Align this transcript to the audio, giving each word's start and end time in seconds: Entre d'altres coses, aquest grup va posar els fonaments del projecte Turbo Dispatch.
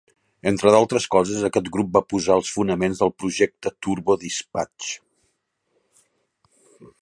Entre 0.51 0.69
d'altres 0.75 1.03
coses, 1.15 1.43
aquest 1.49 1.69
grup 1.75 1.91
va 1.97 2.01
posar 2.13 2.37
els 2.41 2.49
fonaments 2.55 3.03
del 3.03 3.13
projecte 3.25 3.73
Turbo 3.89 4.17
Dispatch. 4.25 4.97